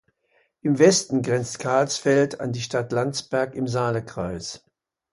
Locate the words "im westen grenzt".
0.63-1.59